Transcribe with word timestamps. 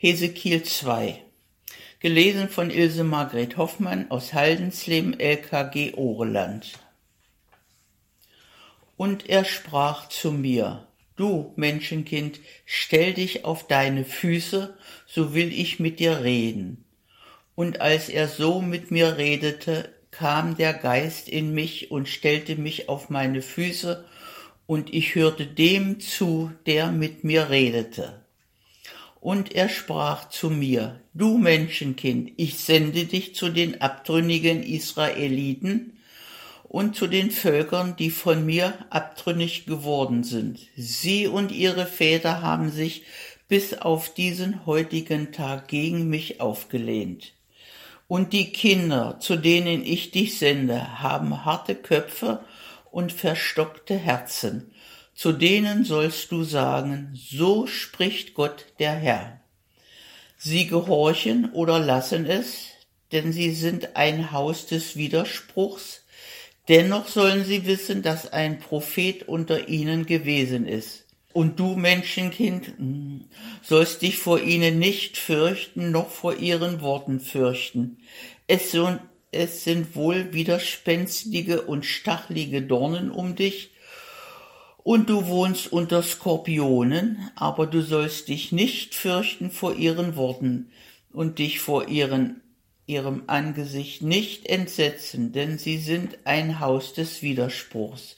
Hesekiel 0.00 0.62
2. 0.62 1.24
Gelesen 1.98 2.48
von 2.48 2.70
Ilse 2.70 3.02
Margret 3.02 3.56
Hoffmann 3.56 4.12
aus 4.12 4.32
Haldensleben 4.32 5.18
LKG 5.18 5.94
Oreland. 5.96 6.74
Und 8.96 9.28
er 9.28 9.44
sprach 9.44 10.08
zu 10.08 10.30
mir, 10.30 10.86
Du 11.16 11.52
Menschenkind, 11.56 12.38
stell 12.64 13.12
dich 13.14 13.44
auf 13.44 13.66
deine 13.66 14.04
Füße, 14.04 14.78
so 15.04 15.34
will 15.34 15.52
ich 15.52 15.80
mit 15.80 15.98
dir 15.98 16.22
reden. 16.22 16.84
Und 17.56 17.80
als 17.80 18.08
er 18.08 18.28
so 18.28 18.60
mit 18.60 18.92
mir 18.92 19.18
redete, 19.18 19.92
kam 20.12 20.56
der 20.56 20.74
Geist 20.74 21.28
in 21.28 21.54
mich 21.54 21.90
und 21.90 22.08
stellte 22.08 22.54
mich 22.54 22.88
auf 22.88 23.10
meine 23.10 23.42
Füße, 23.42 24.04
und 24.64 24.94
ich 24.94 25.16
hörte 25.16 25.44
dem 25.44 25.98
zu, 25.98 26.52
der 26.66 26.92
mit 26.92 27.24
mir 27.24 27.50
redete. 27.50 28.27
Und 29.28 29.54
er 29.54 29.68
sprach 29.68 30.30
zu 30.30 30.48
mir, 30.48 31.02
Du 31.12 31.36
Menschenkind, 31.36 32.32
ich 32.38 32.56
sende 32.56 33.04
dich 33.04 33.34
zu 33.34 33.50
den 33.50 33.82
abtrünnigen 33.82 34.62
Israeliten 34.62 35.98
und 36.62 36.96
zu 36.96 37.06
den 37.08 37.30
Völkern, 37.30 37.94
die 37.94 38.08
von 38.08 38.46
mir 38.46 38.72
abtrünnig 38.88 39.66
geworden 39.66 40.24
sind. 40.24 40.60
Sie 40.76 41.26
und 41.26 41.52
ihre 41.52 41.84
Väter 41.84 42.40
haben 42.40 42.70
sich 42.70 43.02
bis 43.48 43.74
auf 43.74 44.14
diesen 44.14 44.64
heutigen 44.64 45.30
Tag 45.30 45.68
gegen 45.68 46.08
mich 46.08 46.40
aufgelehnt. 46.40 47.34
Und 48.06 48.32
die 48.32 48.50
Kinder, 48.50 49.18
zu 49.20 49.36
denen 49.36 49.84
ich 49.84 50.10
dich 50.10 50.38
sende, 50.38 51.02
haben 51.02 51.44
harte 51.44 51.74
Köpfe 51.74 52.42
und 52.90 53.12
verstockte 53.12 53.94
Herzen 53.94 54.72
zu 55.18 55.32
denen 55.32 55.84
sollst 55.84 56.30
du 56.30 56.44
sagen, 56.44 57.10
so 57.12 57.66
spricht 57.66 58.34
Gott 58.34 58.66
der 58.78 58.92
Herr. 58.92 59.40
Sie 60.36 60.68
gehorchen 60.68 61.50
oder 61.50 61.80
lassen 61.80 62.24
es, 62.24 62.68
denn 63.10 63.32
sie 63.32 63.50
sind 63.50 63.96
ein 63.96 64.30
Haus 64.30 64.66
des 64.66 64.96
Widerspruchs, 64.96 66.04
dennoch 66.68 67.08
sollen 67.08 67.44
sie 67.44 67.66
wissen, 67.66 68.02
dass 68.02 68.32
ein 68.32 68.60
Prophet 68.60 69.26
unter 69.26 69.66
ihnen 69.66 70.06
gewesen 70.06 70.68
ist. 70.68 71.04
Und 71.32 71.58
du, 71.58 71.74
Menschenkind, 71.74 72.74
sollst 73.60 74.02
dich 74.02 74.18
vor 74.18 74.40
ihnen 74.40 74.78
nicht 74.78 75.16
fürchten, 75.16 75.90
noch 75.90 76.10
vor 76.10 76.36
ihren 76.36 76.80
Worten 76.80 77.18
fürchten. 77.18 77.98
Es, 78.46 78.70
so, 78.70 78.96
es 79.32 79.64
sind 79.64 79.96
wohl 79.96 80.32
widerspenstige 80.32 81.62
und 81.62 81.84
stachlige 81.84 82.62
Dornen 82.62 83.10
um 83.10 83.34
dich, 83.34 83.72
und 84.88 85.10
du 85.10 85.26
wohnst 85.26 85.70
unter 85.70 86.02
Skorpionen, 86.02 87.30
aber 87.36 87.66
du 87.66 87.82
sollst 87.82 88.28
dich 88.28 88.52
nicht 88.52 88.94
fürchten 88.94 89.50
vor 89.50 89.74
ihren 89.74 90.16
Worten 90.16 90.70
und 91.12 91.38
dich 91.38 91.60
vor 91.60 91.88
ihren, 91.88 92.40
ihrem 92.86 93.24
Angesicht 93.26 94.00
nicht 94.00 94.46
entsetzen, 94.46 95.30
denn 95.32 95.58
sie 95.58 95.76
sind 95.76 96.16
ein 96.24 96.58
Haus 96.58 96.94
des 96.94 97.20
Widerspruchs, 97.20 98.16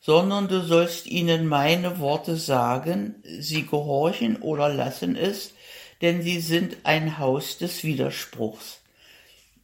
sondern 0.00 0.46
du 0.46 0.60
sollst 0.60 1.08
ihnen 1.08 1.48
meine 1.48 1.98
Worte 1.98 2.36
sagen, 2.36 3.16
sie 3.24 3.66
gehorchen 3.66 4.36
oder 4.36 4.68
lassen 4.68 5.16
es, 5.16 5.54
denn 6.02 6.22
sie 6.22 6.38
sind 6.38 6.76
ein 6.84 7.18
Haus 7.18 7.58
des 7.58 7.82
Widerspruchs. 7.82 8.78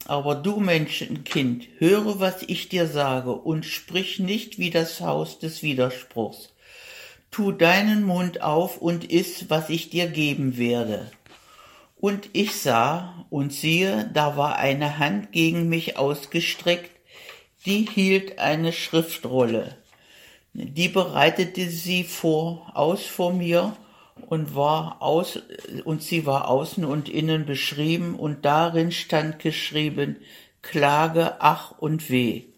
Aber 0.07 0.35
du 0.35 0.59
Menschenkind, 0.59 1.67
höre, 1.79 2.19
was 2.19 2.43
ich 2.43 2.69
dir 2.69 2.87
sage, 2.87 3.33
und 3.33 3.65
sprich 3.65 4.19
nicht 4.19 4.59
wie 4.59 4.71
das 4.71 5.01
Haus 5.01 5.39
des 5.39 5.63
Widerspruchs. 5.63 6.51
Tu 7.31 7.53
deinen 7.53 8.03
Mund 8.03 8.43
auf 8.43 8.79
und 8.79 9.11
iss, 9.11 9.49
was 9.49 9.71
ich 9.71 9.91
dir 9.91 10.07
geben 10.09 10.57
werde. 10.59 11.11
Und 11.97 12.31
ich 12.33 12.57
sah, 12.57 13.27
und 13.31 13.53
siehe, 13.53 14.11
da 14.13 14.37
war 14.37 14.57
eine 14.57 14.99
Hand 14.99 15.31
gegen 15.31 15.69
mich 15.69 15.97
ausgestreckt, 15.97 16.91
die 17.65 17.87
hielt 17.89 18.41
eine 18.41 18.73
Schriftrolle. 18.73 19.77
Die 20.53 20.89
bereitete 20.89 21.71
sie 21.71 22.03
vor, 22.03 22.73
aus 22.75 23.07
vor 23.07 23.33
mir, 23.33 23.77
und 24.29 24.55
war 24.55 25.03
aus, 25.03 25.41
und 25.85 26.03
sie 26.03 26.27
war 26.27 26.49
außen 26.49 26.85
und 26.85 27.09
innen 27.09 27.47
beschrieben 27.47 28.15
und 28.15 28.45
darin 28.45 28.93
stand 28.93 29.39
geschrieben, 29.39 30.17
Klage, 30.63 31.37
ach 31.41 31.73
und 31.79 32.11
weh. 32.11 32.52